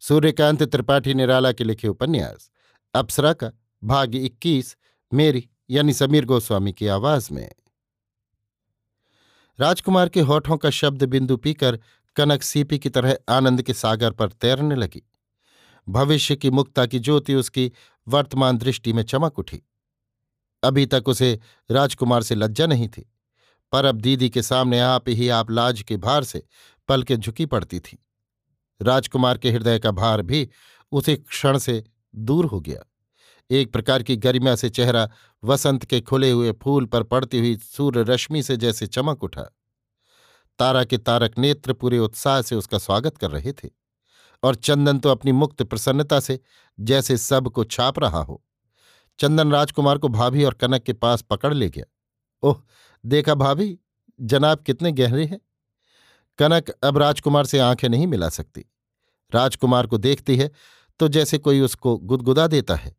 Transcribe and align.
सूर्यकांत 0.00 0.62
त्रिपाठी 0.62 1.14
निराला 1.14 1.52
के 1.52 1.64
लिखे 1.64 1.88
उपन्यास, 1.88 2.50
अप्सरा 2.94 3.32
का, 3.32 3.50
भाग 3.84 4.14
इक्कीस, 4.14 4.76
मेरी 5.12 5.48
यानी 5.70 5.92
समीर 5.92 6.24
गोस्वामी 6.24 6.72
की 6.72 6.86
आवाज़ 6.86 7.32
में। 7.32 7.50
राजकुमार 9.58 10.08
के 10.08 10.20
होठों 10.20 10.56
का 10.56 10.70
शब्द 10.70 11.04
बिंदु 11.04 11.36
पीकर 11.36 11.78
कनक 12.16 12.42
सीपी 12.42 12.78
की 12.78 12.88
तरह 12.88 13.16
आनंद 13.28 13.62
के 13.62 13.74
सागर 13.74 14.10
पर 14.10 14.30
तैरने 14.30 14.74
लगी। 14.74 15.02
भविष्य 15.88 16.36
की 16.36 16.50
मुक्ता 16.50 16.86
की 16.86 16.98
ज्योति 16.98 17.34
उसकी 17.34 17.72
वर्तमान 18.08 18.58
दृष्टि 18.58 18.92
में 18.92 19.02
चमक 19.02 19.38
उठी। 19.38 19.62
अभी 20.62 20.86
तक 20.86 21.08
उसे 21.08 21.38
राजकुमार 21.70 22.22
से 22.22 22.34
लज्जा 22.34 22.66
नहीं 22.66 22.88
थी, 22.88 23.10
पर 23.72 23.84
अब 23.84 24.00
दीदी 24.00 24.30
के 24.30 24.42
सामने 24.42 24.80
आप 24.80 25.08
ही 25.08 25.28
आप 25.28 25.50
लाज 25.50 25.82
के 25.82 25.96
भार 25.96 26.24
से 26.24 26.42
पल 26.88 27.02
के 27.02 27.16
झुकी 27.16 27.46
पड़ती 27.46 27.80
थी। 27.80 27.98
राजकुमार 28.82 29.38
के 29.38 29.50
हृदय 29.50 29.78
का 29.78 29.90
भार 29.90 30.22
भी 30.22 30.48
उसी 30.92 31.16
क्षण 31.16 31.58
से 31.58 31.82
दूर 32.14 32.46
हो 32.46 32.60
गया। 32.60 32.84
एक 33.50 33.72
प्रकार 33.72 34.02
की 34.02 34.16
गरिमा 34.16 34.54
से 34.54 34.70
चेहरा 34.70 35.08
वसंत 35.44 35.84
के 35.84 36.00
खुले 36.00 36.30
हुए 36.30 36.52
फूल 36.52 36.84
पर 36.84 37.02
पड़ती 37.02 37.38
हुई 37.38 37.56
सूर्य 37.56 38.02
रश्मि 38.02 38.42
से 38.42 38.56
जैसे 38.56 38.86
चमक 38.86 39.24
उठा। 39.24 39.42
तारा 40.58 40.84
के 40.84 40.98
तारक 40.98 41.38
नेत्र 41.38 41.72
पूरे 41.72 41.98
उत्साह 41.98 42.42
से 42.42 42.56
उसका 42.56 42.78
स्वागत 42.78 43.16
कर 43.18 43.30
रहे 43.30 43.52
थे 43.52 43.68
और 44.42 44.54
चंदन 44.54 44.98
तो 44.98 45.08
अपनी 45.08 45.32
मुक्त 45.32 45.62
प्रसन्नता 45.62 46.20
से 46.20 46.38
जैसे 46.80 47.16
सबको 47.16 47.64
छाप 47.64 47.98
रहा 47.98 48.22
हो। 48.22 48.42
चंदन 49.18 49.52
राजकुमार 49.52 49.98
को 49.98 50.08
भाभी 50.08 50.44
और 50.44 50.54
कनक 50.54 50.82
के 50.82 50.92
पास 50.92 51.22
पकड़ 51.22 51.54
ले 51.54 51.68
गया। 51.70 51.84
ओह, 52.42 52.62
देखा 53.04 53.34
भाभी, 53.34 53.78
जनाब 54.20 54.58
कितने 54.58 54.92
गहरे 54.92 55.24
हैं। 55.24 55.40
कनक 56.40 56.70
अब 56.84 56.98
राजकुमार 56.98 57.46
से 57.46 57.58
आँखें 57.58 57.88
नहीं 57.88 58.06
मिला 58.06 58.28
सकती। 58.28 58.64
राजकुमार 59.32 59.86
को 59.86 59.98
देखती 59.98 60.36
है 60.36 60.50
तो 61.00 61.08
जैसे 61.08 61.38
कोई 61.38 61.60
उसको 61.60 61.96
गुदगुदा 61.98 62.46
देता 62.46 62.74
है, 62.74 62.96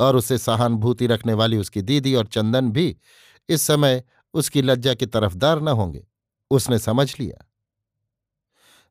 और 0.00 0.16
उसे 0.16 0.38
सहानुभूति 0.38 1.06
रखने 1.06 1.34
वाली 1.34 1.56
उसकी 1.56 1.82
दीदी 1.82 2.14
और 2.14 2.26
चंदन 2.26 2.70
भी 2.70 2.96
इस 3.48 3.62
समय 3.62 4.02
उसकी 4.34 4.62
लज्जा 4.62 4.94
के 4.94 5.06
तरफदार 5.06 5.60
न 5.62 5.68
होंगे। 5.68 6.06
उसने 6.50 6.78
समझ 6.78 7.14
लिया। 7.20 7.46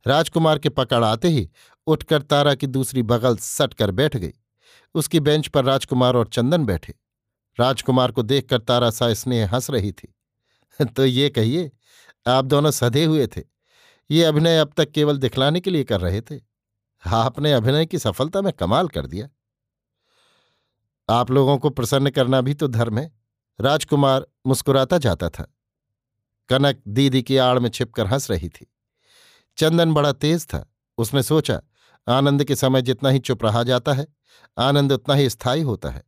राजकुमार 0.05 0.59
के 0.59 0.69
पकड़ 0.69 1.03
आते 1.03 1.27
ही 1.27 1.49
उठकर 1.87 2.21
तारा 2.21 2.55
की 2.55 2.67
दूसरी 2.67 3.03
बगल 3.03 3.37
सट 3.37 3.73
कर 3.73 3.91
बैठ 3.91 4.17
गई। 4.17 4.33
उसकी 4.95 5.19
बेंच 5.19 5.47
पर 5.47 5.65
राजकुमार 5.65 6.15
और 6.15 6.27
चंदन 6.27 6.65
बैठे। 6.65 6.93
राजकुमार 7.59 8.11
को 8.11 8.21
देखकर 8.21 8.59
तारा 8.59 8.89
सा 8.89 9.13
स्नेह 9.13 9.55
हंस 9.55 9.69
रही 9.69 9.91
थी। 9.91 10.15
तो 10.85 11.05
ये 11.05 11.29
कहिए, 11.29 11.71
आप 12.27 12.45
दोनों 12.45 12.71
सधे 12.71 13.05
हुए 13.05 13.27
थे। 13.27 13.41
ये 14.09 14.23
अभिनय 14.23 14.57
अब 14.57 14.73
तक 14.77 14.91
केवल 14.91 15.17
दिखलाने 15.17 15.59
के 15.59 15.69
लिए 15.69 15.83
कर 15.83 16.01
रहे 16.01 16.21
थे। 16.21 16.39
आपने 17.07 17.53
अभिनय 17.53 17.85
की 17.85 17.99
सफलता 17.99 18.41
में 18.41 18.53
कमाल 18.53 18.87
कर 18.87 19.05
दिया। 19.05 19.29
आप 21.09 21.31
लोगों 21.31 21.57
को 21.57 21.69
प्रसन्न 21.69 22.09
करना 22.09 22.41
भी 22.41 22.53
तो 22.53 22.67
धर्म 22.67 22.97
है। 22.99 23.11
राजकुमार 23.61 24.27
मुस्कुराता 24.47 24.97
जाता 24.97 25.29
था। 25.29 25.53
कनक 26.49 26.81
दीदी 26.87 27.21
की 27.23 27.37
आड़ 27.37 27.59
में 27.59 27.69
छिपकर 27.69 28.07
हंस 28.07 28.31
रही 28.31 28.49
थी। 28.49 28.73
चंदन 29.57 29.93
बड़ा 29.93 30.11
तेज 30.11 30.45
था। 30.45 30.65
उसने 30.97 31.23
सोचा, 31.23 31.61
आनंद 32.07 32.43
के 32.43 32.55
समय 32.55 32.81
जितना 32.81 33.09
ही 33.09 33.19
चुप 33.19 33.43
रहा 33.45 33.63
जाता 33.63 33.93
है, 33.93 34.07
आनंद 34.57 34.91
उतना 34.91 35.15
ही 35.15 35.29
स्थायी 35.29 35.61
होता 35.61 35.89
है 35.89 36.03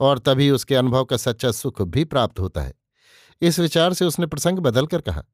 और 0.00 0.18
तभी 0.18 0.50
उसके 0.50 0.74
अनुभव 0.74 1.04
का 1.04 1.16
सच्चा 1.16 1.50
सुख 1.50 1.82
भी 1.82 2.04
प्राप्त 2.04 2.40
होता 2.40 2.60
है। 2.60 2.74
इस 3.40 3.58
विचार 3.58 3.92
से 3.92 4.04
उसने 4.04 4.26
प्रसंग 4.26 4.58
बदलकर 4.58 5.00
कहा, 5.00 5.24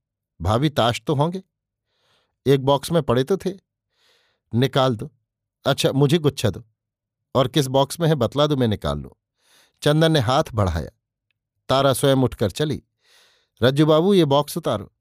भाभी 0.41 0.71
ताश 0.71 1.03
तो 1.07 1.15
होंगे। 1.15 1.43
एक 2.47 2.65
बॉक्स 2.65 2.93
में 2.93 3.03
पड़े 3.03 3.25
तो 3.25 3.37
थे। 3.37 3.51
निकाल 4.55 4.97
दो। 4.97 5.11
अच्छा 5.65 5.93
मुझे 5.93 6.19
गुच्छा 6.19 6.51
दो। 6.51 6.65
और 7.35 7.49
किस 7.49 7.67
बॉक्स 7.67 8.01
में 8.01 8.09
है 8.09 8.15
बतला 8.15 8.47
दो, 8.47 8.57
मैं 8.57 8.69
निकाल 8.69 8.99
लूँ। 8.99 9.11
चंदन 9.83 10.13
ने 10.13 10.21
हाथ 10.21 10.45
बढ़ाया। 10.55 10.91
तारा 11.69 11.93
स्वयं 11.93 12.17
उठकर 12.17 12.51
चली। 12.51 12.83
रज्जू 13.63 13.87
बाबू, 13.87 14.15
ये 14.15 14.25
बॉक्स 14.25 14.57
उतारो। 14.57 14.93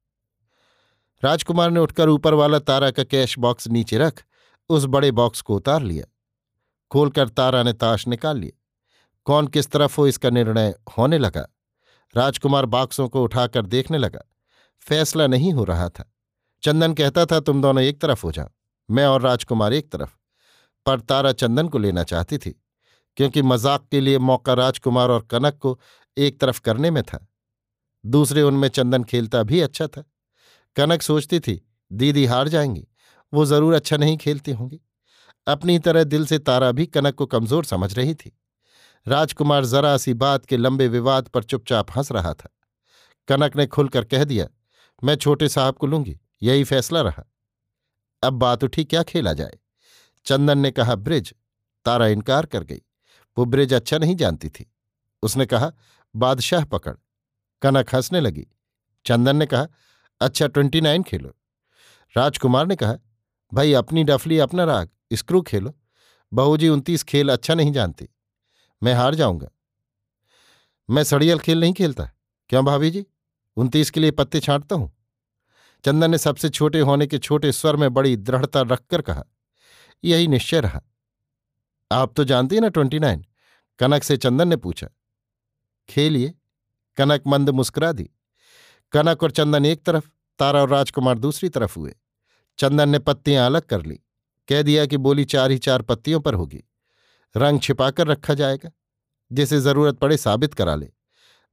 राजकुमार 1.23 1.71
ने 1.71 1.79
उठकर 1.79 2.09
ऊपर 2.09 2.33
वाला 2.33 2.59
तारा 2.59 2.91
का 2.91 3.03
कैश 3.03 3.39
बॉक्स 3.39 3.67
नीचे 3.67 3.97
रख, 3.97 4.23
उस 4.69 4.85
बड़े 4.85 5.11
बॉक्स 5.11 5.41
को 5.41 5.55
उतार 5.55 5.81
लिया। 5.81 6.05
खोलकर 6.91 7.29
तारा 7.29 7.63
ने 7.63 7.73
ताश 7.73 8.07
निकाल 8.07 8.37
लिया 8.37 8.55
कौन 9.25 9.47
किस 9.47 9.71
तरफ़ 9.71 9.97
हो, 9.97 10.07
इसका 10.07 10.29
निर्णय 10.29 10.75
होने 10.97 11.17
लगा। 11.17 11.47
राजकुमार 12.17 12.65
बॉक्सों 12.65 13.09
को 13.09 13.23
उठाकर 13.23 13.65
देखने 13.65 13.97
लगा। 13.97 14.21
फैसला 14.79 15.27
नहीं 15.27 15.53
हो 15.53 15.63
रहा 15.63 15.89
था। 15.89 16.13
चंदन 16.63 16.93
कहता 16.93 17.25
था, 17.25 17.39
तुम 17.39 17.61
दोनों 17.61 17.83
एक 17.83 18.01
तरफ़ 18.01 18.25
हो 18.25 18.31
जाओ, 18.31 18.49
मैं 18.89 19.05
और 19.05 19.21
राजकुमार 19.21 19.73
एक 19.73 19.91
तरफ़। 19.91 20.09
पर 20.85 20.99
तारा 20.99 21.31
चंदन 21.31 21.67
को 21.67 21.77
लेना 21.77 22.03
चाहती 22.03 22.37
थी, 22.37 22.63
क्योंकि 23.17 23.41
मज़ाक 23.41 23.87
के 23.91 24.01
लिए 24.01 24.19
मौका 24.19 24.53
राजकुमार 24.53 25.09
और 25.09 25.21
कनक 25.21 25.57
को 25.57 25.79
एक 26.17 26.39
तरफ़ 26.39 26.61
करने 26.61 26.91
में 26.91 27.03
था। 27.03 27.27
दूसरे 28.05 28.41
उनमें 28.41 28.67
चंदन 28.67 29.03
खेलता 29.03 29.43
भी 29.43 29.61
अच्छा 29.61 29.87
था। 29.87 30.03
कनक 30.75 31.01
सोचती 31.01 31.39
थी, 31.39 31.67
दीदी 31.91 32.25
हार 32.25 32.47
जाएँगी, 32.47 32.87
वो 33.33 33.45
ज़रूर 33.45 33.73
अच्छा 33.73 33.97
नहीं 33.97 34.17
खेलती 34.17 34.51
होंगी। 34.51 34.79
अपनी 35.47 35.79
तरह 35.79 36.03
दिल 36.03 36.25
से 36.25 36.39
तारा 36.39 36.71
भी 36.71 36.85
कनक 36.85 37.15
को 37.15 37.25
कमज़ोर 37.25 37.65
समझ 37.65 37.93
रही 37.93 38.13
थी। 38.13 38.37
राजकुमार 39.07 39.65
जरा 39.65 39.97
सी 39.97 40.13
बात 40.13 40.45
के 40.45 40.57
लंबे 40.57 40.87
विवाद 40.87 41.27
पर 41.27 41.43
चुपचाप 41.43 41.91
हंस 41.97 42.11
रहा 42.11 42.33
था। 42.33 42.49
कनक 43.27 43.55
ने 43.55 43.67
खुलकर 43.67 44.03
कह 44.03 44.23
दिया, 44.23 44.47
मैं 45.03 45.15
छोटे 45.15 45.49
साहब 45.49 45.75
को 45.75 45.87
लूँगी 45.87 46.19
यही 46.41 46.63
फैसला 46.63 47.01
रहा। 47.01 47.31
अब 48.23 48.33
बात 48.33 48.63
उठी 48.63 48.83
क्या 48.83 49.03
खेला 49.03 49.33
जाए। 49.33 49.59
चंदन 50.25 50.57
ने 50.57 50.71
कहा, 50.71 50.95
ब्रिज, 50.95 51.33
तारा 51.85 52.07
इनकार 52.07 52.45
कर 52.45 52.63
गई। 52.63 52.81
वो 53.37 53.45
ब्रिज 53.45 53.73
अच्छा 53.73 53.97
नहीं 53.97 54.15
जानती 54.15 54.49
थी। 54.49 54.71
उसने 55.23 55.45
कहा, 55.45 55.71
बादशाह 56.15 56.65
पकड़। 56.65 56.95
कनक 57.61 57.95
हंसने 57.95 58.19
लगी। 58.19 58.47
चंदन 59.05 59.35
ने 59.35 59.45
कहा 59.45 59.67
अच्छा 60.21 60.47
ट्वेंटी 60.47 60.81
नाइन 60.81 61.03
खेलो। 61.03 61.35
राजकुमार 62.17 62.67
ने 62.67 62.75
कहा, 62.75 62.95
भाई, 63.53 63.73
अपनी 63.73 64.03
डफली, 64.03 64.39
अपना 64.39 64.63
राग, 64.63 64.89
स्क्रू 65.13 65.41
खेलो। 65.41 65.73
बहू 66.33 66.57
जी 66.57 66.69
उनतीस 66.69 67.03
खेल 67.03 67.29
अच्छा 67.29 67.53
नहीं 67.53 67.71
जानती। 67.71 68.09
मैं 68.83 68.93
हार 68.93 69.15
जाऊँगा। 69.15 69.47
मैं 70.89 71.03
सड़ियल 71.03 71.39
खेल 71.39 71.59
नहीं 71.59 71.73
खेलता। 71.73 72.09
क्यों 72.49 72.65
भाभी 72.65 72.91
जी? 72.91 73.05
उनतीस 73.55 73.91
के 73.91 73.99
लिए 73.99 74.11
पत्ते 74.11 74.39
छांटता 74.39 74.75
हूँ। 74.75 74.98
चंदन 75.85 76.11
ने 76.11 76.17
सबसे 76.17 76.49
छोटे 76.49 76.79
होने 76.79 77.07
के 77.07 77.17
छोटे 77.17 77.51
स्वर 77.51 77.75
में 77.75 77.93
बड़ी 77.93 78.17
दृढ़ता 78.17 78.61
रखकर 78.61 79.01
कहा, 79.01 79.23
यही 80.03 80.27
निश्चय 80.27 80.59
रहा। 80.59 80.81
आप 81.91 82.13
तो 82.15 82.23
जानती 82.23 82.55
हैं 82.55 82.61
ना 82.61 82.69
ट्वेंटी 82.69 82.99
नाइन? 82.99 83.25
कनक 83.79 84.03
से 84.03 84.17
चंदन 84.17 84.47
ने 84.47 84.55
पूछा। 84.55 84.87
खेलिए। 85.89 86.33
कनक 86.97 87.23
मंद 87.27 87.49
मुस्कुरा 87.49 87.91
दी। 87.91 88.09
कनक 88.91 89.23
और 89.23 89.31
चंदन 89.31 89.65
एक 89.65 89.83
तरफ़, 89.83 90.09
तारा 90.39 90.61
और 90.61 90.69
राजकुमार 90.69 91.17
दूसरी 91.17 91.49
तरफ़ 91.49 91.79
हुए। 91.79 91.95
चंदन 92.57 92.89
ने 92.89 92.99
पत्तियाँ 92.99 93.45
अलग 93.45 93.61
कर 93.61 93.85
ली। 93.85 93.95
कह 94.49 94.61
दिया 94.61 94.85
कि 94.85 94.97
बोली 94.97 95.25
चार 95.25 95.51
ही 95.51 95.57
चार 95.57 95.81
पत्तियों 95.81 96.19
पर 96.19 96.33
होगी। 96.33 96.63
रंग 97.37 97.59
छिपाकर 97.61 98.07
रखा 98.07 98.33
जाएगा। 98.33 98.71
जिसे 99.31 99.59
ज़रूरत 99.59 99.95
पड़े 99.95 100.17
साबित 100.17 100.53
करा 100.53 100.75
ले। 100.75 100.91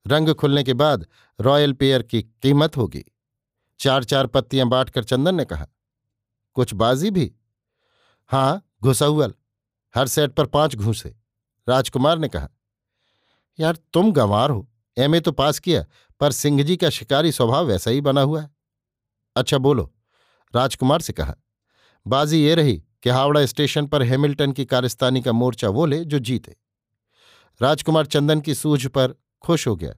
रंग 0.06 0.34
खुलने 0.34 0.62
के 0.62 0.74
बाद 0.74 1.06
रॉयल 1.40 1.72
पेयर 1.72 2.02
की 2.02 2.22
कीमत 2.22 2.76
होगी। 2.76 3.15
चार 3.80 4.04
चार 4.04 4.26
पत्तियाँ 4.26 4.68
बांटकर 4.68 5.04
चंदन 5.04 5.34
ने 5.34 5.44
कहा, 5.44 5.66
कुछ 6.56 6.74
बाजी 6.74 7.10
भी? 7.10 7.32
हाँ 8.30 8.62
घुसौल 8.82 9.34
हर 9.94 10.08
सेट 10.08 10.32
पर 10.32 10.46
पाँच 10.46 10.76
घूसे। 10.76 11.16
राजकुमार 11.68 12.18
ने 12.18 12.28
कहा, 12.28 12.48
यार, 13.58 13.76
तुम 13.92 14.12
गंवार 14.12 14.50
हो। 14.50 14.68
एमए 14.96 15.20
तो 15.20 15.32
पास 15.32 15.58
किया, 15.58 15.84
पर 16.20 16.32
सिंह 16.32 16.62
जी 16.62 16.76
का 16.76 16.90
शिकारी 16.90 17.32
स्वभाव 17.32 17.66
वैसा 17.66 17.90
ही 17.90 18.00
बना 18.00 18.20
हुआ 18.20 18.42
है। 18.42 18.50
अच्छा 19.36 19.58
बोलो। 19.58 19.92
राजकुमार 20.54 21.00
से 21.00 21.12
कहा, 21.12 21.34
बाजी 22.06 22.42
ये 22.44 22.54
रही 22.54 22.82
कि 23.02 23.10
हावड़ा 23.10 23.46
स्टेशन 23.46 23.86
पर 23.86 24.02
हैमिल्टन 24.02 24.52
की 24.52 24.64
कारस्तानी 24.64 25.22
का 25.22 25.32
मोर्चा 25.32 25.68
वो 25.68 25.86
ले 25.86 26.04
जो 26.04 26.18
जीते। 26.18 26.56
राजकुमार 27.60 28.06
चंदन 28.06 28.40
की 28.40 28.54
सूझ 28.54 28.86
पर 28.86 29.14
खुश 29.42 29.66
हो 29.68 29.76
गया। 29.76 29.94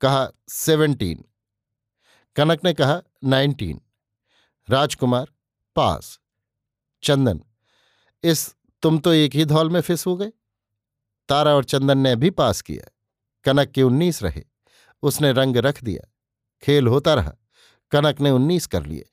कहा, 0.00 0.28
सेवनटीन। 0.48 1.24
कनक 2.36 2.64
ने 2.64 2.74
कहा, 2.74 3.02
नाइनटीन। 3.24 3.80
राजकुमार, 4.70 5.26
पास। 5.76 6.20
चंदन, 7.02 7.44
इस, 8.24 8.56
तुम 8.82 8.98
तो 8.98 9.12
एक 9.12 9.34
ही 9.34 9.44
धौल 9.44 9.70
में 9.70 9.80
फिस 9.80 10.06
हो 10.06 10.16
गए। 10.16 10.32
तारा 11.28 11.54
और 11.54 11.64
चंदन 11.64 11.98
ने 11.98 12.16
भी 12.16 12.30
पास 12.30 12.60
किया। 12.60 12.90
कनक 13.44 13.68
के 13.68 13.82
उन्नीस 13.82 14.22
रहे। 14.22 14.44
उसने 15.02 15.32
रंग 15.32 15.56
रख 15.56 15.84
दिया। 15.84 16.12
खेल 16.62 16.86
होता 16.86 17.14
रहा। 17.14 17.32
कनक 17.90 18.20
ने 18.20 18.30
उन्नीस 18.30 18.66
कर 18.66 18.86
लिए। 18.86 19.08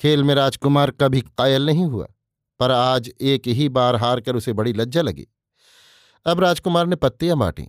खेल 0.00 0.24
में 0.24 0.34
राजकुमार 0.34 0.90
कभी 0.90 1.20
कायल 1.20 1.66
नहीं 1.66 1.84
हुआ, 1.84 2.06
पर 2.58 2.70
आज 2.70 3.12
एक 3.20 3.42
ही 3.46 3.68
बार 3.68 3.96
हार 3.96 4.20
कर 4.20 4.36
उसे 4.36 4.52
बड़ी 4.52 4.72
लज्जा 4.72 5.02
लगी। 5.02 5.28
अब 6.26 6.40
राजकुमार 6.40 6.86
ने 6.86 6.96
पत्तियाँ 6.96 7.36
बांटी। 7.36 7.68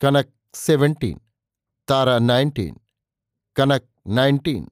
Kanak 0.00 0.32
seventeen 0.54 1.20
Tara 1.88 2.18
nineteen. 2.18 2.80
Kanak 3.56 3.89
nineteen. 4.06 4.70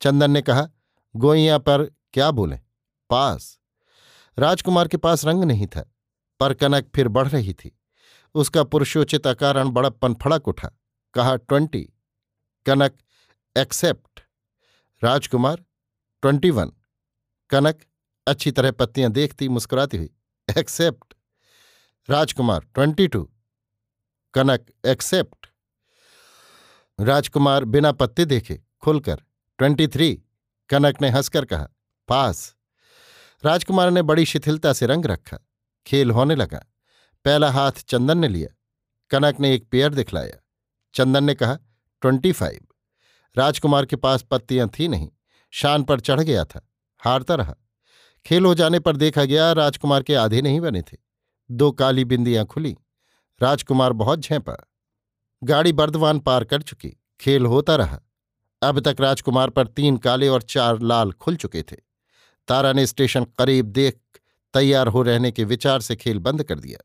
Chandan 0.00 0.30
ने 0.30 0.42
कहा, 0.42 0.68
गोइया 1.16 1.58
पर 1.58 1.84
क्या 1.84 2.30
बोले? 2.30 2.56
पास। 3.10 3.58
राजकुमार 4.38 4.88
के 4.88 4.96
पास 4.96 5.24
रंग 5.24 5.44
नहीं 5.44 5.66
था, 5.66 5.94
पर 6.40 6.54
कनक 6.54 6.90
फिर 6.94 7.08
बढ़ 7.08 7.28
रही 7.28 7.52
थी। 7.54 7.80
उसका 8.34 8.64
पुरुषोचित 8.64 9.26
अकारण 9.26 9.68
बड़प्पन 9.68 10.14
फड़क 10.14 10.48
उठा, 10.48 10.68
कहा, 11.14 11.36
twenty. 11.36 11.88
Kanak, 12.66 12.98
accept. 13.56 14.20
Rajkumar, 15.04 15.64
twenty 16.22 16.50
one. 16.50 16.72
Kanak, 17.50 17.84
अच्छी 18.26 18.50
तरह 18.50 18.70
पत्तियाँ 18.70 19.10
देखती 19.10 19.48
मुस्कुराती 19.48 19.96
हुई, 19.96 20.10
accept. 20.58 21.14
Rajkumar, 22.10 22.60
twenty 22.74 23.08
two. 23.08 23.30
Kanak, 24.34 24.66
accept. 24.86 25.49
Rajkumar 27.00 27.64
बिना 27.64 27.92
पत्ते 27.92 28.24
देखे 28.24 28.60
खुलकर, 28.82 29.22
ट्वेंटी 29.58 29.86
थ्री, 29.88 30.22
कनक 30.68 31.00
ने 31.02 31.08
हंसकर 31.08 31.44
कहा, 31.44 31.68
पास। 32.08 32.54
राजकुमार 33.44 33.90
ने 33.90 34.02
बड़ी 34.02 34.24
शिथिलता 34.24 34.72
से 34.72 34.86
रंग 34.86 35.06
रखा, 35.06 35.38
खेल 35.86 36.10
होने 36.10 36.34
लगा। 36.34 36.58
पहला 37.24 37.50
हाथ 37.50 37.72
चंदन 37.72 38.18
ने 38.18 38.28
लिया, 38.28 38.48
कनक 39.10 39.40
ने 39.40 39.54
एक 39.54 39.68
पेयर 39.68 39.94
दिखलाया। 39.94 40.44
चंदन 40.94 41.24
ने 41.24 41.34
कहा, 41.34 41.58
ट्वेंटी 42.02 42.32
फाइव। 42.32 42.66
राजकुमार 43.36 43.86
के 43.86 43.96
पास 43.96 44.22
पत्तियाँ 44.22 44.68
थी 44.68 44.88
नहीं, 44.88 45.10
शान 45.50 45.82
पर 45.82 46.00
चढ़ 46.00 46.20
गया 46.20 46.44
था, 46.44 46.68
हारता 46.98 47.34
रहा। 47.34 47.54
खेल 48.26 48.44
हो 48.44 48.54
जाने 48.54 48.78
पर 48.78 48.96
देखा 48.96 49.24
गया, 49.24 49.52
राजकुमार 49.52 50.02
के 50.02 50.14
आधे 50.14 50.42
नहीं 50.42 50.60
बने 50.60 50.82
थे। 50.82 50.96
दो 51.50 51.72
काली 51.72 52.04
बिंदियाँ 52.04 52.46
खुली, 52.46 52.76
राजकुमार 53.40 53.92
बहुत 53.92 54.20
झेंपा। 54.20 54.66
गाड़ी 55.42 55.72
बर्दवान 55.72 56.18
पार 56.18 56.44
कर 56.44 56.62
चुकी। 56.62 56.96
खेल 57.20 57.46
होता 57.46 57.76
रहा। 57.76 58.00
अब 58.62 58.80
तक 58.80 58.96
राजकुमार 59.00 59.50
पर 59.50 59.66
तीन 59.66 59.96
काले 59.96 60.28
और 60.28 60.42
चार 60.42 60.80
लाल 60.80 61.12
खुल 61.12 61.36
चुके 61.36 61.62
थे। 61.62 61.76
तारा 62.48 62.72
ने 62.72 62.86
स्टेशन 62.86 63.24
करीब 63.24 63.66
देख 63.66 64.00
तैयार 64.54 64.86
हो 64.86 65.02
रहने 65.02 65.30
के 65.30 65.44
विचार 65.44 65.80
से 65.80 65.96
खेल 65.96 66.18
बंद 66.18 66.42
कर 66.42 66.58
दिया। 66.58 66.78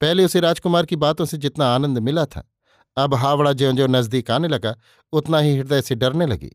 पहले 0.00 0.24
उसे 0.24 0.40
राजकुमार 0.40 0.86
की 0.86 0.96
बातों 0.96 1.24
से 1.24 1.36
जितना 1.36 1.66
आनंद 1.74 1.98
मिला 1.98 2.24
था, 2.24 2.50
अब 2.96 3.14
हावड़ा 3.14 3.52
ज्यो 3.52 3.72
ज्यो 3.72 3.86
नज़दीक 3.86 4.30
आने 4.30 4.48
लगा, 4.48 4.76
उतना 5.12 5.38
ही 5.38 5.56
हृदय 5.56 5.82
से 5.82 5.94
डरने 5.94 6.26
लगी। 6.26 6.50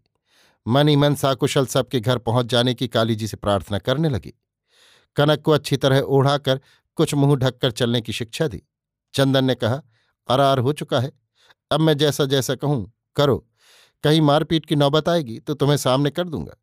मन 0.68 0.88
ही 0.88 0.96
मन 0.96 1.16
साकुशल 1.16 1.66
सबके 1.66 2.00
घर 2.00 2.18
पहुँच 2.18 2.46
जाने 2.46 2.74
की 2.74 2.88
काली 2.88 3.16
जी 3.16 3.28
से 3.28 3.38
प्रार्थना 3.38 3.78
करने 3.78 4.10
लगी। 4.10 4.34
कनक 5.16 5.42
को 5.42 5.52
अच्छी 5.52 5.78
तरह 5.78 6.00
ओढ़ाकर 6.00 6.60
कुछ 6.96 7.14
मुँह 7.14 7.36
ढककर 7.36 7.72
चलने 7.72 8.02
की 8.02 8.14
शिक्षा 8.14 8.48
दी। 8.48 8.62
चंदन 9.14 9.46
ने 9.46 9.56
कहा 9.56 9.82
करार 10.30 10.60
हो 10.60 10.74
चुका 10.74 11.00
है। 11.00 11.12
अब 11.72 11.80
मैं 11.80 11.98
जैसा 11.98 12.26
जैसा 12.26 12.56
कहूँ, 12.56 12.92
करो। 13.16 13.38
कहीं 14.04 14.22
मारपीट 14.22 14.66
की 14.66 14.76
नौबत 14.76 15.10
आएगी 15.10 15.40
तो 15.40 15.54
तुम्हें 15.54 15.78
सामने 15.78 16.10
कर 16.10 16.30
दूँगा। 16.30 16.56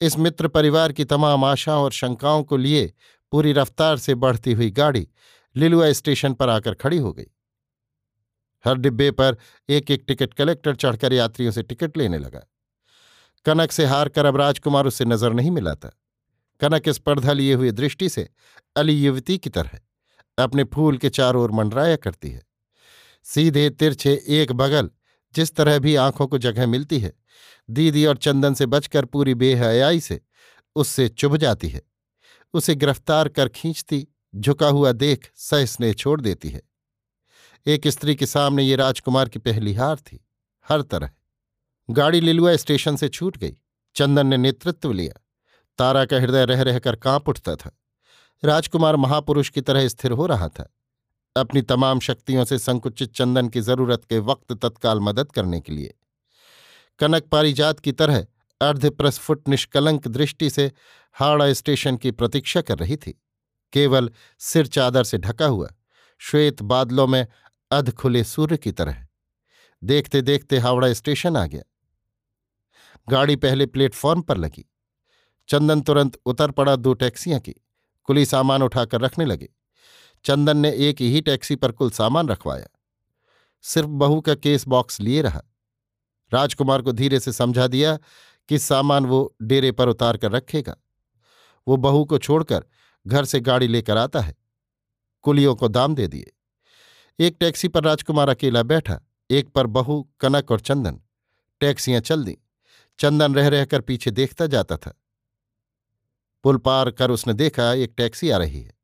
इस 0.00 0.18
मित्र 0.18 0.48
परिवार 0.48 0.92
की 0.92 1.04
तमाम 1.04 1.44
आशाओं 1.44 1.84
और 1.84 1.92
शंकाओं 1.92 2.42
को 2.44 2.56
लिए 2.56 2.92
पूरी 3.32 3.52
रफ्तार 3.52 3.96
से 3.98 4.14
बढ़ती 4.16 4.52
हुई 4.52 4.70
गाड़ी 4.70 5.06
लिलुआ 5.56 5.90
स्टेशन 5.92 6.34
पर 6.34 6.48
आकर 6.48 6.74
खड़ी 6.74 6.98
हो 6.98 7.12
गई। 7.12 7.26
हर 8.64 8.76
डिब्बे 8.76 9.10
पर 9.10 9.36
एक 9.68 9.90
एक 9.90 10.04
टिकट 10.08 10.34
कलेक्टर 10.34 10.76
चढ़कर 10.76 11.12
यात्रियों 11.12 11.52
से 11.52 11.62
टिकट 11.62 11.96
लेने 11.96 12.18
लगा। 12.18 12.40
कनक 13.46 13.72
से 13.72 13.84
हार 13.86 14.08
कर 14.08 14.26
अब 14.26 14.36
राजकुमार 14.36 14.86
उससे 14.86 15.04
नज़र 15.04 15.32
नहीं 15.32 15.50
मिला 15.50 15.74
था 15.74 15.90
कनक 16.60 16.88
स्पर्धा 16.88 17.32
लिए 17.32 17.54
हुए 17.54 17.70
दृष्टि 17.72 18.08
से 18.08 18.28
अली 18.76 18.92
युवती 18.94 19.38
की 19.38 19.50
तरह, 19.50 19.78
अपने 20.38 20.64
फूल 20.64 20.98
के 20.98 21.10
चारों 21.10 21.42
ओर 21.42 21.50
मंडराया 21.52 21.96
करती 21.96 22.30
है। 22.30 22.42
सीधे 23.34 23.70
तिरछे 23.70 24.24
एक 24.28 24.52
बगल, 24.52 24.90
जिस 25.34 25.54
तरह 25.54 25.78
भी 25.78 25.94
आँखों 25.96 26.26
को 26.26 26.38
जगह 26.38 26.66
मिलती 26.66 26.98
है। 26.98 27.12
दीदी 27.70 28.06
और 28.06 28.16
चंदन 28.16 28.54
से 28.54 28.66
बचकर 28.66 29.04
पूरी 29.04 29.34
बेहयाई 29.34 30.00
से 30.00 30.20
उससे 30.76 31.08
चुभ 31.08 31.36
जाती 31.36 31.68
है। 31.68 31.82
उसे 32.54 32.74
गिरफ़्तार 32.74 33.28
कर 33.28 33.48
खींचती, 33.48 34.08
झुका 34.36 34.68
हुआ 34.68 34.92
देख 34.92 35.30
सह 35.36 35.92
छोड़ 35.92 36.20
देती 36.20 36.48
है। 36.48 36.62
एक 37.66 37.88
स्त्री 37.88 38.14
के 38.14 38.26
सामने 38.26 38.62
ये 38.62 38.76
राजकुमार 38.76 39.28
की 39.28 39.38
पहली 39.38 39.74
हार 39.74 39.96
थी, 39.96 40.26
हर 40.68 40.82
तरह। 40.82 41.10
गाड़ी 41.90 42.20
लिलुआ 42.20 42.56
स्टेशन 42.56 42.96
से 42.96 43.08
छूट 43.08 43.36
गई। 43.36 43.56
चंदन 43.94 44.26
ने 44.26 44.36
नेतृत्व 44.36 44.92
लिया। 44.92 45.20
तारा 45.78 46.04
का 46.04 46.16
हृदय 46.16 46.44
रह 46.44 46.62
रहकर 46.62 46.96
काँप 46.96 47.28
उठता 47.28 47.56
था। 47.56 47.78
राजकुमार 48.44 48.96
महापुरुष 48.96 49.50
की 49.50 49.60
तरह 49.60 49.88
स्थिर 49.88 50.10
हो 50.10 50.26
रहा 50.26 50.48
था। 50.48 50.74
अपनी 51.40 51.62
तमाम 51.62 52.00
शक्तियों 52.00 52.44
से 52.44 52.58
संकुचित 52.58 53.14
चंदन 53.14 53.48
की 53.48 53.60
ज़रूरत 53.60 54.04
के 54.04 54.18
वक्त 54.18 54.52
तत्काल 54.52 55.00
मदद 55.00 55.32
करने 55.32 55.60
के 55.60 55.72
लिए। 55.72 55.94
कनक 56.98 57.22
पारिजात 57.22 57.80
की 57.80 57.92
तरह 57.92 58.26
अर्धप्रस्फुट 58.60 59.48
निष्कलंक 59.48 60.08
दृष्टि 60.08 60.50
से 60.50 60.72
हावड़ा 61.12 61.52
स्टेशन 61.52 61.96
की 61.96 62.10
प्रतीक्षा 62.10 62.60
कर 62.60 62.78
रही 62.78 62.96
थी। 62.96 63.22
केवल 63.72 64.10
सिर 64.38 64.66
चादर 64.66 65.04
से 65.04 65.18
ढका 65.18 65.46
हुआ, 65.46 65.68
श्वेत 66.18 66.62
बादलों 66.62 67.06
में 67.06 67.26
अध 67.70 67.92
खुले 67.92 68.24
सूर्य 68.24 68.56
की 68.56 68.72
तरह। 68.72 69.06
देखते 69.84 70.22
देखते 70.22 70.58
हावड़ा 70.58 70.92
स्टेशन 70.92 71.36
आ 71.36 71.46
गया। 71.46 71.62
गाड़ी 73.10 73.36
पहले 73.36 73.66
प्लेटफॉर्म 73.66 74.22
पर 74.22 74.36
लगी। 74.36 74.70
चंदन 75.48 75.80
तुरंत 75.80 76.18
उतर 76.26 76.50
पड़ा 76.50 76.76
दो 76.76 76.94
टैक्सियाँ 76.94 77.40
की। 77.40 77.54
कुली 78.04 78.26
सामान 78.26 78.62
उठाकर 78.62 79.00
रखने 79.00 79.24
लगे। 79.24 79.48
चंदन 80.24 80.56
ने 80.56 80.72
एक 80.72 81.00
ही 81.00 81.20
टैक्सी 81.20 81.56
पर 81.56 81.72
कुल 81.72 81.90
सामान 81.90 82.28
रखवाया। 82.28 82.66
सिर्फ़ 83.62 83.88
बहू 83.88 84.20
का 84.20 84.34
केस 84.34 84.68
बॉक्स 84.68 85.00
लिए 85.00 85.22
रहा। 85.22 85.42
राजकुमार 86.34 86.82
को 86.82 86.92
धीरे 86.92 87.20
से 87.20 87.32
समझा 87.32 87.66
दिया 87.66 87.98
कि 88.48 88.58
सामान 88.58 89.06
वो 89.06 89.36
डेरे 89.42 89.72
पर 89.72 89.88
उतार 89.88 90.16
कर 90.16 90.32
रखेगा। 90.32 90.76
वो 91.68 91.76
बहू 91.76 92.04
को 92.04 92.18
छोड़कर 92.18 92.64
घर 93.06 93.24
से 93.24 93.40
गाड़ी 93.40 93.68
लेकर 93.68 93.96
आता 93.96 94.20
है। 94.20 94.34
कुलियों 95.22 95.54
को 95.54 95.68
दाम 95.68 95.94
दे 95.94 96.08
दिए। 96.08 96.32
एक 97.20 97.36
टैक्सी 97.40 97.68
पर 97.68 97.84
राजकुमार 97.84 98.28
अकेला 98.28 98.62
बैठा। 98.62 99.00
एक 99.30 99.48
पर 99.48 99.66
बहू, 99.66 100.10
कनक 100.20 100.50
और 100.50 100.60
चंदन। 100.60 101.00
टैक्सियाँ 101.60 102.00
चल 102.00 102.24
दी। 102.24 102.38
चंदन 102.98 103.34
रह 103.34 103.48
रहकर 103.48 103.80
पीछे 103.80 104.10
देखता 104.10 104.46
जाता 104.46 104.76
था। 104.76 104.94
पुल 106.42 106.56
पार 106.56 106.90
कर 106.90 107.10
उसने 107.10 107.34
देखा, 107.34 107.72
एक 107.72 107.94
टैक्सी 107.96 108.30
आ 108.30 108.36
रही 108.36 108.62
है। 108.62 108.77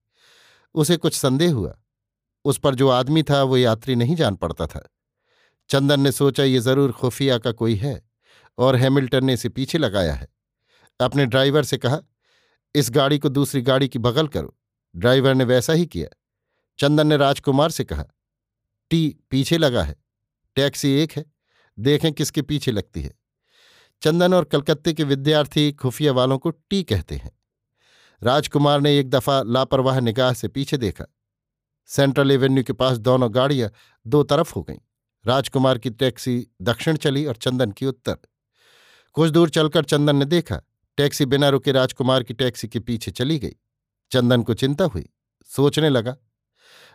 उसे 0.75 0.97
कुछ 0.97 1.15
संदेह 1.15 1.53
हुआ। 1.53 1.79
उस 2.45 2.59
पर 2.59 2.75
जो 2.75 2.89
आदमी 2.89 3.23
था, 3.23 3.43
वो 3.43 3.57
यात्री 3.57 3.95
नहीं 3.95 4.17
जान 4.17 4.37
पड़ता 4.37 4.67
था। 4.67 4.89
चंदन 5.69 6.01
ने 6.01 6.13
सोचा, 6.13 6.45
ये 6.45 6.59
ज़रूर 6.59 6.93
खुफिया 6.93 7.39
का 7.39 7.53
कोई 7.53 7.75
है 7.75 8.03
और 8.59 8.77
हैमिल्टन 8.77 9.25
ने 9.25 9.33
इसे 9.33 9.49
पीछे 9.49 9.79
लगाया 9.79 10.15
है। 10.15 10.29
अपने 11.01 11.27
ड्राइवर 11.27 11.65
से 11.65 11.79
कहा, 11.79 12.01
इस 12.75 12.91
गाड़ी 12.91 13.19
को 13.19 13.29
दूसरी 13.29 13.63
गाड़ी 13.63 13.89
की 13.89 13.99
बगल 13.99 14.29
करो। 14.29 14.59
ड्राइवर 14.97 15.35
ने 15.35 15.45
वैसा 15.45 15.73
ही 15.73 15.87
किया। 15.87 16.09
चंदन 16.79 17.07
ने 17.07 17.17
राजकुमार 17.17 17.71
से 17.71 17.85
कहा, 17.85 18.05
टी 18.91 19.17
पीछे 19.31 19.59
लगा 19.59 19.83
है। 19.83 19.97
टैक्सी 20.57 20.93
एक 20.93 21.13
है। 21.13 21.25
देखें 21.79 22.13
किसके 22.13 22.43
पीछे 22.43 22.73
लगती 22.73 23.03
है। 23.03 23.15
चंदन 24.03 24.35
और 24.35 24.45
कलकत्ते 24.45 24.93
के 24.93 25.05
विद्यार्थी 25.05 25.73
खुफिया 25.73 26.13
वालों 26.13 26.39
को 26.39 26.51
टी 26.51 26.83
कहते 26.83 27.15
हैं। 27.15 27.31
राजकुमार 28.25 28.81
ने 28.81 28.99
एक 28.99 29.11
दफ़ा 29.11 29.43
लापरवाह 29.43 30.01
निगाह 30.01 30.33
से 30.33 30.49
पीछे 30.49 30.77
देखा। 30.77 31.05
सेंट्रल 31.87 32.31
एवेन्यू 32.31 32.65
के 32.65 32.73
पास 32.73 32.99
दोनों 32.99 33.35
गाड़ियाँ 33.35 33.71
दो 34.07 34.23
तरफ़ 34.23 34.55
हो 34.55 34.63
गईं। 34.63 34.79
राजकुमार 35.27 35.79
की 35.79 35.91
टैक्सी 35.91 36.47
दक्षिण 36.63 36.97
चली 36.97 37.27
और 37.27 37.37
चंदन 37.37 37.71
की 37.71 37.87
उत्तर। 37.87 38.17
कुछ 39.13 39.31
दूर 39.31 39.51
चलकर 39.51 39.85
चंदन 39.85 40.17
ने 40.17 40.25
देखा, 40.25 40.61
टैक्सी 40.97 41.27
बिना 41.27 41.49
रुके 41.49 41.73
राजकुमार 41.73 42.23
की 42.23 42.35
टैक्सी 42.35 42.69
के 42.69 42.81
पीछे 42.81 43.11
चली 43.11 43.39
गई। 43.39 43.57
चंदन 44.11 44.43
को 44.43 44.55
चिंता 44.55 44.85
हुई, 44.85 45.09
सोचने 45.47 45.89
लगा। 45.89 46.17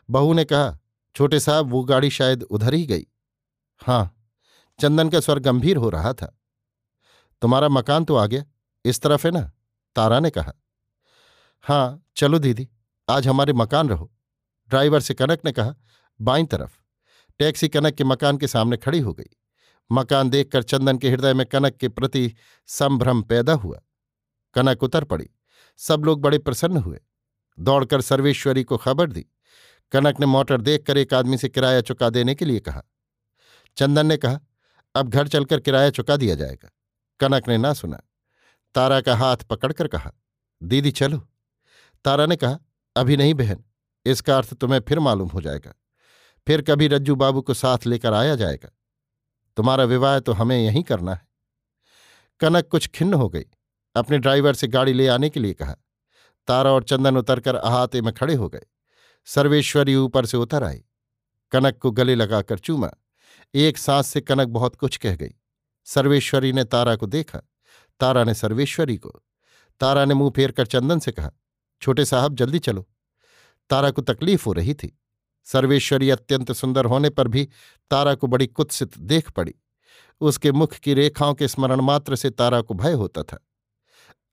बहू 0.09 0.33
ने 0.33 0.45
कहा, 0.45 0.79
छोटे 1.15 1.39
साहब, 1.39 1.69
वो 1.69 1.83
गाड़ी 1.83 2.09
शायद 2.09 2.43
उधर 2.43 2.74
ही 2.74 2.86
गई। 2.86 3.05
हाँ 3.81 4.29
चंदन 4.79 5.09
का 5.09 5.19
स्वर 5.19 5.39
गंभीर 5.39 5.77
हो 5.77 5.89
रहा 5.89 6.13
था। 6.13 6.39
तुम्हारा 7.41 7.69
मकान 7.69 8.05
तो 8.05 8.15
आ 8.15 8.25
गया, 8.25 8.43
इस 8.86 9.01
तरफ़ 9.01 9.27
है 9.27 9.33
ना? 9.33 9.51
तारा 9.95 10.19
ने 10.19 10.29
कहा। 10.29 10.53
हाँ, 11.61 12.05
चलो 12.15 12.39
दीदी, 12.39 12.69
आज 13.09 13.27
हमारे 13.27 13.53
मकान 13.53 13.89
रहो। 13.89 14.11
ड्राइवर 14.69 14.99
से 14.99 15.13
कनक 15.13 15.39
ने 15.45 15.51
कहा, 15.51 15.75
बाई 16.21 16.45
तरफ़। 16.45 16.79
टैक्सी 17.39 17.67
कनक 17.67 17.93
के 17.93 18.03
मकान 18.03 18.37
के 18.37 18.47
सामने 18.47 18.77
खड़ी 18.77 18.99
हो 18.99 19.13
गई। 19.13 19.25
मकान 19.91 20.29
देखकर 20.29 20.63
चंदन 20.63 20.97
के 20.97 21.09
हृदय 21.09 21.33
में 21.33 21.45
कनक 21.45 21.75
के 21.75 21.89
प्रति 21.89 22.35
संभ्रम 22.67 23.21
पैदा 23.21 23.53
हुआ। 23.53 23.79
कनक 24.53 24.83
उतर 24.83 25.03
पड़ी। 25.03 25.29
सब 25.77 26.01
लोग 26.05 26.21
बड़े 26.21 26.37
प्रसन्न 26.37 26.77
हुए। 26.77 26.99
दौड़कर 27.59 28.01
सर्वेश्वरी 28.01 28.63
को 28.63 28.77
खबर 28.77 29.11
दी। 29.11 29.25
कनक 29.91 30.19
ने 30.19 30.25
मोटर 30.25 30.61
देखकर 30.61 30.97
एक 30.97 31.13
आदमी 31.13 31.37
से 31.37 31.49
किराया 31.49 31.81
चुका 31.81 32.09
देने 32.09 32.35
के 32.35 32.45
लिए 32.45 32.59
कहा। 32.59 32.83
चंदन 33.77 34.05
ने 34.05 34.17
कहा, 34.17 34.39
अब 34.95 35.09
घर 35.09 35.27
चलकर 35.27 35.59
किराया 35.59 35.89
चुका 35.89 36.17
दिया 36.17 36.35
जाएगा। 36.35 36.69
कनक 37.19 37.47
ने 37.47 37.57
ना 37.57 37.73
सुना। 37.73 38.01
तारा 38.75 39.01
का 39.01 39.15
हाथ 39.15 39.37
पकड़कर 39.37 39.87
कहा, 39.87 40.11
दीदी, 40.63 40.91
चलो। 40.91 41.28
तारा 42.03 42.25
ने 42.25 42.35
कहा, 42.35 42.59
अभी 42.95 43.17
नहीं 43.17 43.33
बहन, 43.33 43.63
इसका 44.05 44.37
अर्थ 44.37 44.53
तुम्हें 44.53 44.79
फिर 44.79 44.99
मालूम 44.99 45.29
हो 45.29 45.41
जाएगा। 45.41 45.73
फिर 46.47 46.61
कभी 46.61 46.87
रज्जू 46.87 47.15
बाबू 47.15 47.41
को 47.41 47.53
साथ 47.53 47.85
लेकर 47.85 48.13
आया 48.13 48.35
जाएगा। 48.35 48.69
तुम्हारा 49.57 49.83
विवाह 49.83 50.19
तो 50.19 50.33
हमें 50.33 50.57
यहीं 50.57 50.83
करना 50.83 51.13
है। 51.13 51.27
कनक 52.39 52.67
कुछ 52.67 52.87
खिन्न 52.87 53.13
हो 53.13 53.29
गई, 53.29 53.45
अपने 53.95 54.17
ड्राइवर 54.17 54.53
से 54.53 54.67
गाड़ी 54.67 54.93
ले 54.93 55.07
आने 55.07 55.29
के 55.29 55.39
लिए 55.39 55.53
कहा। 55.53 55.75
तारा 56.47 56.71
और 56.71 56.83
चंदन 56.83 57.17
उतरकर 57.17 57.55
अहाते 57.55 58.01
में 58.01 58.13
खड़े 58.13 58.35
हो 58.35 58.49
गए। 58.49 58.63
सर्वेश्वरी 59.25 59.95
ऊपर 59.95 60.25
से 60.25 60.37
उतर 60.37 60.63
आई। 60.63 60.83
कनक 61.51 61.77
को 61.77 61.91
गले 61.91 62.15
लगाकर 62.15 62.59
चूमा। 62.59 62.91
एक 63.53 63.77
सांस 63.77 64.07
से 64.07 64.21
कनक 64.21 64.47
बहुत 64.47 64.75
कुछ 64.75 64.97
कह 64.97 65.15
गई। 65.15 65.33
सर्वेश्वरी 65.85 66.53
ने 66.53 66.63
तारा 66.63 66.95
को 66.95 67.05
देखा। 67.05 67.41
तारा 67.99 68.23
ने 68.23 68.33
सर्वेश्वरी 68.33 68.97
को। 68.97 69.09
तारा 69.79 70.05
ने 70.05 70.13
मुँह 70.13 70.31
फेर 70.35 70.51
कर 70.51 70.65
चंदन 70.65 70.99
से 70.99 71.11
कहा 71.11 71.31
छोटे 71.81 72.05
साहब, 72.05 72.36
जल्दी 72.36 72.59
चलो। 72.59 72.88
तारा 73.69 73.91
को 73.91 74.01
तकलीफ़ 74.01 74.45
हो 74.45 74.53
रही 74.53 74.74
थी। 74.74 74.98
सर्वेश्वरी 75.48 76.09
अत्यंत 76.09 76.51
सुंदर 76.51 76.86
होने 76.86 77.09
पर 77.09 77.27
भी 77.27 77.48
तारा 77.91 78.15
को 78.15 78.27
बड़ी 78.27 78.48
कुत्सित 78.48 78.98
देख 78.98 79.29
पड़ी। 79.31 79.53
उसके 80.21 80.51
मुख 80.51 80.74
की 80.74 80.93
रेखाओं 80.93 81.33
के 81.33 81.48
स्मरण 81.48 81.81
मात्र 81.81 82.15
से 82.15 82.29
तारा 82.29 82.62
को 82.62 82.74
भय 82.74 82.91
होता 82.91 83.24
था। 83.24 83.45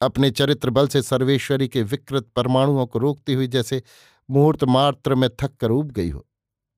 अपने 0.01 0.31
चरित्र 0.31 0.71
बल 0.71 0.89
से 0.89 1.03
सर्वेश्वरी 1.03 1.69
के 1.69 1.83
विकृत 1.83 2.29
परमाणुओं 2.37 2.87
को 2.87 2.99
रोकती 2.99 3.35
हुई 3.35 3.47
जैसे 3.47 3.83
मुहूर्त 4.31 4.65
मात्र 4.65 5.15
में 5.15 5.29
थक 5.43 5.57
कर 5.57 5.71
उब 5.71 5.91
गई 5.91 6.11
हो, 6.11 6.27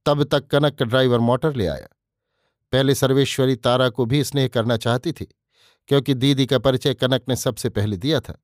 तब 0.06 0.22
तक 0.24 0.46
कनक 0.46 0.74
का 0.74 0.84
ड्राइवर 0.84 1.18
मोटर 1.18 1.54
ले 1.56 1.66
आया। 1.66 1.88
पहले 2.72 2.94
सर्वेश्वरी 2.94 3.56
तारा 3.56 3.88
को 3.88 4.04
भी 4.06 4.22
स्नेह 4.24 4.48
करना 4.48 4.76
चाहती 4.76 5.12
थी, 5.12 5.24
क्योंकि 5.88 6.14
दीदी 6.14 6.46
का 6.46 6.58
परिचय 6.58 6.94
कनक 6.94 7.24
ने 7.28 7.36
सबसे 7.36 7.68
पहले 7.68 7.96
दिया 7.96 8.20
था। 8.20 8.38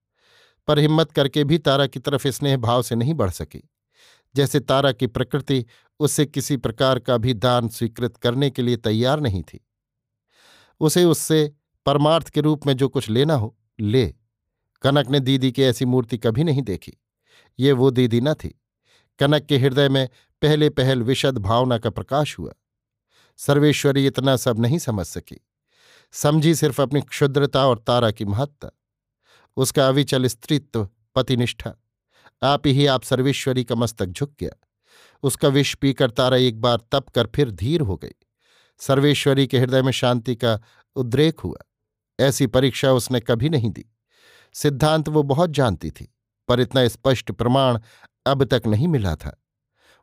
पर 0.66 0.78
हिम्मत 0.78 1.12
करके 1.12 1.44
भी 1.44 1.58
तारा 1.58 1.86
की 1.86 2.00
तरफ़ 2.00 2.28
स्नेह 2.28 2.56
भाव 2.56 2.82
से 2.82 2.94
नहीं 2.94 3.14
बढ़ 3.14 3.30
सकी। 3.30 3.70
जैसे 4.36 4.60
तारा 4.60 4.92
की 4.92 5.06
प्रकृति 5.06 5.64
उससे 6.00 6.26
किसी 6.26 6.56
प्रकार 6.56 6.98
का 6.98 7.16
भी 7.16 7.34
दान 7.34 7.68
स्वीकृत 7.68 8.16
करने 8.16 8.50
के 8.50 8.62
लिए 8.62 8.76
तैयार 8.76 9.20
नहीं 9.20 9.42
थी। 9.42 9.66
उसे 10.80 11.04
उससे 11.04 11.52
परमार्थ 11.86 12.28
के 12.28 12.40
रूप 12.40 12.66
में 12.66 12.76
जो 12.76 12.88
कुछ 12.88 13.10
लेना 13.10 13.34
हो, 13.34 13.56
ले। 13.80 14.14
कनक 14.82 15.10
ने 15.10 15.20
दीदी 15.20 15.52
की 15.52 15.62
ऐसी 15.62 15.84
मूर्ति 15.84 16.18
कभी 16.18 16.44
नहीं 16.44 16.62
देखी। 16.62 16.92
ये 17.58 17.72
वो 17.72 17.90
दीदी 17.90 18.20
न 18.20 18.34
थी। 18.34 18.60
कनक 19.18 19.46
के 19.46 19.58
हृदय 19.58 19.88
में 19.88 20.08
पहले 20.42 20.70
पहल 20.70 21.02
विशद 21.02 21.38
भावना 21.38 21.78
का 21.78 21.90
प्रकाश 21.90 22.38
हुआ। 22.38 22.52
सर्वेश्वरी 23.36 24.06
इतना 24.06 24.36
सब 24.36 24.58
नहीं 24.58 24.78
समझ 24.78 25.06
सकी। 25.06 25.46
समझी 26.12 26.54
सिर्फ़ 26.54 26.82
अपनी 26.82 27.00
क्षुद्रता 27.00 27.66
और 27.66 27.78
तारा 27.78 28.10
की 28.10 28.24
महत्ता। 28.24 28.70
उसका 29.56 29.88
अविचल 29.88 30.26
स्त्रीत्व 30.26 30.88
पतिनिष्ठा। 31.14 31.74
आप 32.42 32.66
ही 32.66 32.86
आप 32.86 33.02
सर्वेश्वरी 33.02 33.64
का 33.64 33.74
मस्तक 33.74 34.06
झुक 34.06 34.32
गया। 34.40 34.68
उसका 35.22 35.48
विष 35.48 35.74
पीकर 35.74 36.10
तारा 36.10 36.36
एक 36.36 36.60
बार 36.60 36.80
तप 36.92 37.08
कर 37.08 37.26
फिर 37.26 37.50
धीर 37.50 37.80
हो 37.80 37.96
गई। 37.96 38.14
सर्वेश्वरी 38.78 39.46
के 39.46 39.58
हृदय 39.58 39.82
में 39.82 39.92
शांति 39.92 40.36
का 40.36 40.60
उद्रेक 40.96 41.40
हुआ। 41.40 41.58
ऐसी 42.20 42.46
परीक्षा 42.46 42.92
उसने 42.92 43.20
कभी 43.20 43.48
नहीं 43.48 43.70
दी। 43.70 43.84
सिद्धांत 44.52 45.08
वो 45.08 45.22
बहुत 45.22 45.50
जानती 45.50 45.90
थी, 45.90 46.14
पर 46.48 46.60
इतना 46.60 46.88
स्पष्ट 46.88 47.32
प्रमाण 47.32 47.78
अब 48.26 48.44
तक 48.44 48.62
नहीं 48.66 48.88
मिला 48.88 49.16
था। 49.16 49.42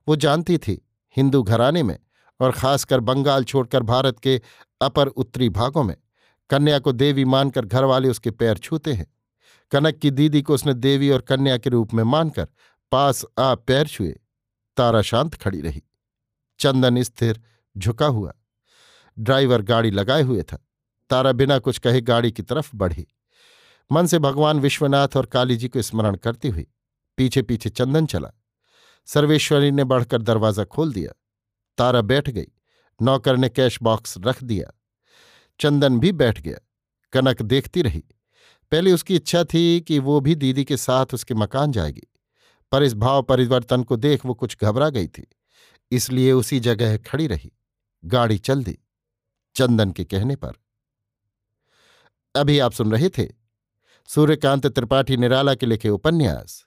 वो 0.07 0.15
जानती 0.15 0.57
थी 0.57 0.81
हिंदू 1.17 1.43
घराने 1.43 1.83
में 1.83 1.99
और 2.39 2.51
खासकर 2.51 2.99
बंगाल 2.99 3.43
छोड़कर 3.43 3.83
भारत 3.83 4.19
के 4.19 4.41
अपर 4.81 5.07
उत्तरी 5.07 5.49
भागों 5.49 5.83
में। 5.83 5.95
कन्या 6.49 6.79
को 6.79 6.91
देवी 6.91 7.25
मानकर 7.25 7.65
घरवाले 7.65 8.09
उसके 8.09 8.31
पैर 8.31 8.57
छूते 8.57 8.93
हैं। 8.93 9.07
कनक 9.71 9.95
की 9.95 10.11
दीदी 10.11 10.41
को 10.41 10.53
उसने 10.53 10.73
देवी 10.73 11.09
और 11.09 11.21
कन्या 11.21 11.57
के 11.57 11.69
रूप 11.69 11.93
में 11.93 12.03
मानकर 12.03 12.47
पास 12.91 13.25
आ 13.39 13.55
पैर 13.55 13.87
छुए, 13.87 14.19
तारा 14.77 15.01
शांत 15.01 15.33
खड़ी 15.33 15.61
रही। 15.61 15.83
चंदन 16.59 17.03
स्थिर 17.03 17.41
झुका 17.77 18.05
हुआ। 18.05 18.33
ड्राइवर 19.19 19.61
गाड़ी 19.61 19.91
लगाए 19.91 20.21
हुए 20.21 20.43
था। 20.43 20.67
तारा 21.09 21.31
बिना 21.31 21.59
कुछ 21.59 21.77
कहे 21.77 22.01
गाड़ी 22.01 22.31
की 22.31 22.43
तरफ़ 22.43 22.71
बढ़ी। 22.75 23.07
मन 23.91 24.05
से 24.05 24.19
भगवान 24.19 24.59
विश्वनाथ 24.59 25.07
और 25.15 25.25
काली 25.25 25.57
जी 25.57 25.67
को 25.67 25.81
स्मरण 25.81 26.15
करती 26.15 26.49
हुई 26.49 26.67
पीछे 27.17 27.41
पीछे 27.41 27.69
चंदन 27.69 28.05
चला। 28.05 28.29
सर्वेश्वरी 29.05 29.71
ने 29.71 29.83
बढ़कर 29.83 30.21
दरवाज़ा 30.21 30.63
खोल 30.63 30.93
दिया। 30.93 31.11
तारा 31.77 32.01
बैठ 32.01 32.29
गई। 32.29 32.47
नौकर 33.01 33.37
ने 33.37 33.49
कैश 33.49 33.79
बॉक्स 33.81 34.17
रख 34.17 34.43
दिया। 34.43 34.79
चंदन 35.59 35.99
भी 35.99 36.11
बैठ 36.11 36.41
गया। 36.41 36.57
कनक 37.13 37.41
देखती 37.41 37.81
रही। 37.81 38.03
पहले 38.71 38.91
उसकी 38.91 39.15
इच्छा 39.15 39.43
थी 39.43 39.81
कि 39.81 39.99
वो 39.99 40.19
भी 40.19 40.35
दीदी 40.35 40.63
के 40.65 40.77
साथ 40.77 41.13
उसके 41.13 41.33
मकान 41.33 41.71
जाएगी, 41.71 42.07
पर 42.71 42.83
इस 42.83 42.93
भाव 42.93 43.21
परिवर्तन 43.23 43.83
को 43.83 43.95
देख 43.95 44.25
वो 44.25 44.33
कुछ 44.33 44.57
घबरा 44.61 44.89
गई 44.89 45.07
थी, 45.07 45.27
इसलिए 45.91 46.31
उसी 46.31 46.59
जगह 46.59 46.97
खड़ी 46.97 47.27
रही, 47.27 47.51
गाड़ी 48.03 48.37
चल 48.37 48.63
दी, 48.63 48.77
चंदन 49.55 49.91
के 49.91 50.03
कहने 50.03 50.35
पर। 50.35 50.53
अभी 52.35 52.59
आप 52.59 52.71
सुन 52.71 52.91
रहे 52.91 53.09
थे 53.09 53.27
सूर्यकांत 54.09 54.67
त्रिपाठी 54.67 55.17
निराला 55.17 55.55
के 55.55 55.65
लिखे 55.65 55.89
उपन्यास। 55.89 56.65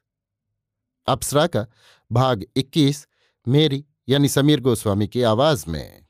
अप्सरा 1.06 1.46
का 1.46 1.66
भाग 2.10 2.44
21 2.56 3.06
मेरी 3.46 3.84
यानी 4.08 4.28
समीर 4.28 4.60
गोस्वामी 4.60 5.08
की 5.08 5.22
आवाज़ 5.22 5.64
में। 5.68 6.03